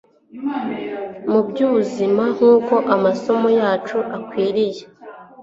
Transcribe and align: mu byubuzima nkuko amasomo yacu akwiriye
mu 1.31 1.39
byubuzima 1.47 2.23
nkuko 2.35 2.75
amasomo 2.95 3.47
yacu 3.59 3.97
akwiriye 4.17 4.83